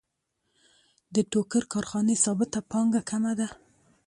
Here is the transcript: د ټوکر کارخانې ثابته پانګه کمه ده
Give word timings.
د 1.15 1.15
ټوکر 1.31 1.63
کارخانې 1.73 2.15
ثابته 2.23 2.59
پانګه 2.71 3.01
کمه 3.09 3.33
ده 3.39 3.47